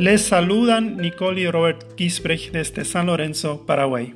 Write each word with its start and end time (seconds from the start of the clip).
Les 0.00 0.22
saludan 0.22 0.96
Nicole 0.96 1.42
y 1.42 1.50
Robert 1.50 1.84
Gisbrecht 1.94 2.54
desde 2.54 2.86
San 2.86 3.04
Lorenzo, 3.04 3.66
Paraguay. 3.66 4.14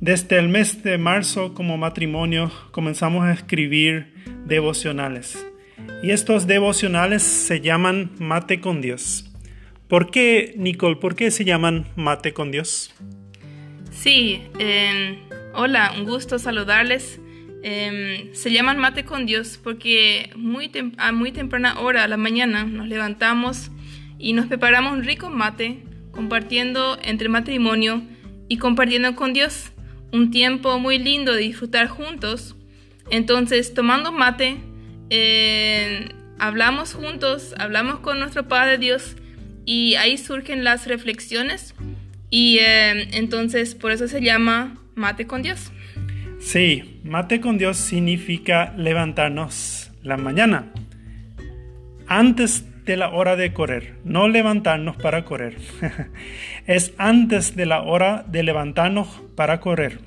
Desde 0.00 0.38
el 0.38 0.48
mes 0.48 0.84
de 0.84 0.96
marzo 0.96 1.54
como 1.54 1.76
matrimonio 1.76 2.52
comenzamos 2.70 3.24
a 3.24 3.32
escribir 3.32 4.14
devocionales. 4.44 5.44
Y 6.04 6.12
estos 6.12 6.46
devocionales 6.46 7.24
se 7.24 7.60
llaman 7.60 8.12
Mate 8.20 8.60
con 8.60 8.80
Dios. 8.80 9.28
¿Por 9.88 10.12
qué, 10.12 10.54
Nicole, 10.56 10.94
por 10.94 11.16
qué 11.16 11.32
se 11.32 11.44
llaman 11.44 11.88
Mate 11.96 12.32
con 12.32 12.52
Dios? 12.52 12.94
Sí, 13.90 14.40
em, 14.60 15.16
hola, 15.52 15.94
un 15.98 16.04
gusto 16.04 16.38
saludarles. 16.38 17.20
Em, 17.64 18.32
se 18.34 18.52
llaman 18.52 18.78
Mate 18.78 19.04
con 19.04 19.26
Dios 19.26 19.58
porque 19.60 20.30
muy 20.36 20.70
a 20.96 21.10
muy 21.10 21.32
temprana 21.32 21.80
hora 21.80 22.04
a 22.04 22.08
la 22.08 22.16
mañana 22.16 22.62
nos 22.62 22.86
levantamos 22.86 23.72
y 24.18 24.32
nos 24.32 24.46
preparamos 24.46 24.92
un 24.92 25.04
rico 25.04 25.30
mate 25.30 25.82
compartiendo 26.10 26.98
entre 27.02 27.28
matrimonio 27.28 28.02
y 28.48 28.58
compartiendo 28.58 29.14
con 29.14 29.32
Dios. 29.32 29.72
Un 30.12 30.30
tiempo 30.30 30.78
muy 30.78 30.98
lindo 30.98 31.34
de 31.34 31.40
disfrutar 31.40 31.88
juntos. 31.88 32.56
Entonces, 33.10 33.74
tomando 33.74 34.12
mate, 34.12 34.56
eh, 35.10 36.08
hablamos 36.38 36.94
juntos, 36.94 37.54
hablamos 37.58 38.00
con 38.00 38.18
nuestro 38.18 38.48
Padre 38.48 38.78
Dios 38.78 39.16
y 39.64 39.94
ahí 39.96 40.16
surgen 40.16 40.64
las 40.64 40.86
reflexiones 40.86 41.74
y 42.30 42.58
eh, 42.58 43.08
entonces 43.16 43.74
por 43.74 43.92
eso 43.92 44.08
se 44.08 44.20
llama 44.20 44.76
mate 44.94 45.26
con 45.26 45.42
Dios. 45.42 45.72
Sí, 46.38 47.00
mate 47.04 47.40
con 47.40 47.58
Dios 47.58 47.76
significa 47.76 48.72
levantarnos 48.76 49.90
la 50.02 50.16
mañana. 50.16 50.72
Antes 52.06 52.64
de 52.86 52.96
la 52.96 53.10
hora 53.10 53.36
de 53.36 53.52
correr, 53.52 53.96
no 54.04 54.28
levantarnos 54.28 54.96
para 54.96 55.24
correr. 55.24 55.56
es 56.66 56.94
antes 56.96 57.56
de 57.56 57.66
la 57.66 57.82
hora 57.82 58.24
de 58.28 58.44
levantarnos 58.44 59.08
para 59.34 59.60
correr. 59.60 59.98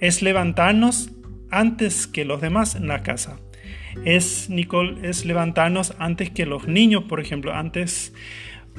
Es 0.00 0.22
levantarnos 0.22 1.10
antes 1.50 2.06
que 2.06 2.24
los 2.24 2.40
demás 2.40 2.74
en 2.74 2.88
la 2.88 3.02
casa. 3.02 3.38
Es, 4.04 4.48
Nicole, 4.50 5.08
es 5.08 5.24
levantarnos 5.24 5.94
antes 5.98 6.30
que 6.30 6.46
los 6.46 6.66
niños, 6.66 7.04
por 7.04 7.20
ejemplo, 7.20 7.54
antes 7.54 8.12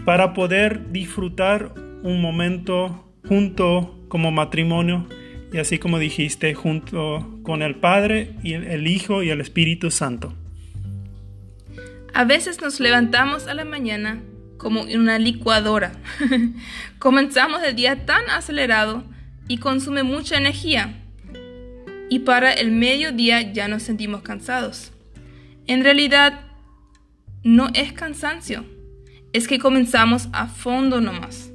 para 0.03 0.33
poder 0.33 0.91
disfrutar 0.91 1.73
un 2.03 2.21
momento 2.21 3.13
junto 3.27 4.05
como 4.09 4.31
matrimonio 4.31 5.07
y 5.53 5.59
así 5.59 5.77
como 5.77 5.99
dijiste, 5.99 6.53
junto 6.53 7.39
con 7.43 7.61
el 7.61 7.75
Padre 7.75 8.33
y 8.43 8.53
el 8.53 8.87
Hijo 8.87 9.23
y 9.23 9.29
el 9.29 9.39
Espíritu 9.39 9.89
Santo. 9.91 10.33
A 12.15 12.23
veces 12.23 12.61
nos 12.61 12.79
levantamos 12.79 13.45
a 13.47 13.53
la 13.53 13.65
mañana 13.65 14.21
como 14.57 14.87
en 14.87 15.01
una 15.01 15.19
licuadora. 15.19 15.91
Comenzamos 16.97 17.61
el 17.61 17.75
día 17.75 18.05
tan 18.05 18.29
acelerado 18.29 19.03
y 19.49 19.57
consume 19.57 20.03
mucha 20.03 20.37
energía. 20.37 20.93
Y 22.09 22.19
para 22.19 22.53
el 22.53 22.71
mediodía 22.71 23.41
ya 23.51 23.67
nos 23.67 23.83
sentimos 23.83 24.21
cansados. 24.21 24.93
En 25.67 25.83
realidad, 25.83 26.39
no 27.43 27.69
es 27.73 27.91
cansancio, 27.91 28.63
es 29.33 29.49
que 29.49 29.59
comenzamos 29.59 30.29
a 30.31 30.47
fondo 30.47 31.01
nomás. 31.01 31.51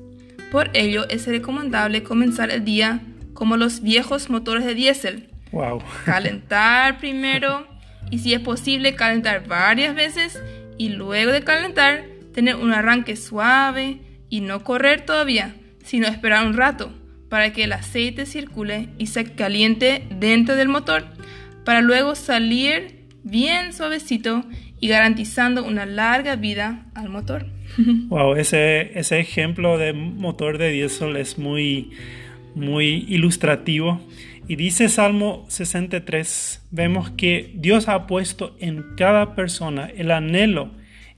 Por 0.52 0.76
ello 0.76 1.08
es 1.08 1.26
recomendable 1.26 2.02
comenzar 2.02 2.50
el 2.50 2.66
día 2.66 3.00
como 3.32 3.56
los 3.56 3.80
viejos 3.80 4.28
motores 4.28 4.66
de 4.66 4.74
diésel. 4.74 5.30
Wow. 5.52 5.82
Calentar 6.04 6.98
primero 6.98 7.66
y 8.10 8.18
si 8.18 8.34
es 8.34 8.40
posible 8.40 8.94
calentar 8.94 9.46
varias 9.46 9.94
veces 9.94 10.40
y 10.78 10.90
luego 10.90 11.32
de 11.32 11.42
calentar 11.42 12.04
tener 12.32 12.56
un 12.56 12.72
arranque 12.72 13.16
suave 13.16 13.98
y 14.28 14.40
no 14.40 14.64
correr 14.64 15.04
todavía, 15.04 15.54
sino 15.84 16.06
esperar 16.06 16.46
un 16.46 16.56
rato 16.56 16.92
para 17.28 17.52
que 17.52 17.64
el 17.64 17.72
aceite 17.72 18.26
circule 18.26 18.88
y 18.98 19.06
se 19.06 19.24
caliente 19.24 20.04
dentro 20.10 20.56
del 20.56 20.68
motor 20.68 21.04
para 21.64 21.80
luego 21.80 22.14
salir 22.14 23.06
bien 23.22 23.72
suavecito 23.72 24.44
y 24.80 24.88
garantizando 24.88 25.64
una 25.64 25.86
larga 25.86 26.36
vida 26.36 26.86
al 26.94 27.08
motor. 27.08 27.46
Wow, 28.08 28.34
ese, 28.34 28.98
ese 28.98 29.20
ejemplo 29.20 29.78
de 29.78 29.92
motor 29.92 30.58
de 30.58 30.70
diésel 30.70 31.16
es 31.16 31.38
muy, 31.38 31.92
muy 32.54 33.06
ilustrativo. 33.08 34.00
Y 34.48 34.56
dice 34.56 34.88
Salmo 34.88 35.44
63, 35.48 36.66
vemos 36.70 37.10
que 37.10 37.52
Dios 37.54 37.88
ha 37.88 38.06
puesto 38.06 38.56
en 38.58 38.84
cada 38.96 39.34
persona 39.34 39.90
el 39.96 40.10
anhelo 40.10 40.70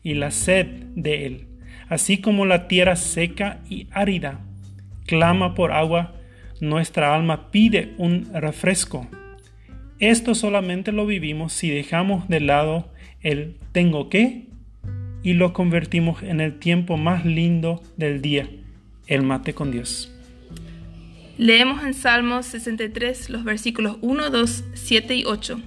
y 0.03 0.15
la 0.15 0.31
sed 0.31 0.67
de 0.95 1.27
Él, 1.27 1.47
así 1.89 2.19
como 2.19 2.45
la 2.45 2.69
tierra 2.69 2.97
seca 2.97 3.61
y 3.71 3.87
árida 3.91 4.41
clama 5.07 5.55
por 5.55 5.73
agua, 5.73 6.15
nuestra 6.61 7.15
alma 7.15 7.51
pide 7.51 7.93
un 7.99 8.31
refresco. 8.33 9.07
Esto 9.99 10.35
solamente 10.35 10.93
lo 10.93 11.07
vivimos 11.07 11.53
si 11.53 11.71
dejamos 11.71 12.29
de 12.29 12.41
lado 12.41 12.91
el 13.21 13.57
tengo 13.73 14.09
que 14.09 14.47
y 15.23 15.35
lo 15.35 15.53
convertimos 15.53 16.23
en 16.23 16.41
el 16.41 16.59
tiempo 16.59 16.97
más 16.97 17.25
lindo 17.25 17.83
del 17.97 18.23
día, 18.23 18.49
el 19.07 19.23
mate 19.23 19.55
con 19.55 19.71
Dios. 19.71 20.13
Leemos 21.39 21.83
en 21.83 21.95
Salmos 21.95 22.45
63 22.47 23.31
los 23.31 23.43
versículos 23.43 23.97
1, 24.03 24.29
2, 24.29 24.65
7 24.75 25.17
y 25.17 25.25
8. 25.25 25.61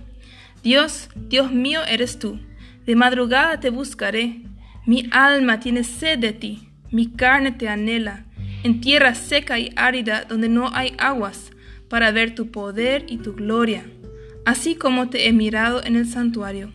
Dios, 0.61 1.09
Dios 1.15 1.51
mío 1.51 1.81
eres 1.87 2.19
tú. 2.19 2.39
De 2.85 2.95
madrugada 2.95 3.59
te 3.59 3.71
buscaré. 3.71 4.41
Mi 4.85 5.07
alma 5.09 5.59
tiene 5.59 5.83
sed 5.83 6.19
de 6.19 6.33
ti. 6.33 6.69
Mi 6.91 7.07
carne 7.07 7.51
te 7.51 7.67
anhela. 7.67 8.25
En 8.63 8.79
tierra 8.79 9.15
seca 9.15 9.57
y 9.57 9.71
árida 9.75 10.25
donde 10.25 10.49
no 10.49 10.69
hay 10.71 10.93
aguas, 10.99 11.51
para 11.89 12.11
ver 12.11 12.35
tu 12.35 12.51
poder 12.51 13.05
y 13.07 13.17
tu 13.17 13.35
gloria, 13.35 13.85
así 14.43 14.75
como 14.75 15.09
te 15.09 15.27
he 15.27 15.33
mirado 15.33 15.83
en 15.83 15.95
el 15.95 16.07
santuario. 16.07 16.71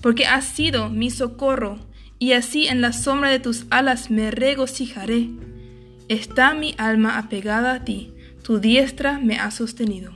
Porque 0.00 0.26
has 0.26 0.46
sido 0.46 0.88
mi 0.88 1.10
socorro, 1.10 1.78
y 2.18 2.32
así 2.32 2.66
en 2.66 2.80
la 2.80 2.92
sombra 2.92 3.30
de 3.30 3.40
tus 3.40 3.66
alas 3.68 4.10
me 4.10 4.30
regocijaré. 4.30 5.28
Está 6.08 6.54
mi 6.54 6.74
alma 6.78 7.18
apegada 7.18 7.74
a 7.74 7.84
ti 7.84 8.14
tu 8.42 8.58
diestra 8.58 9.18
me 9.18 9.36
ha 9.38 9.50
sostenido. 9.50 10.12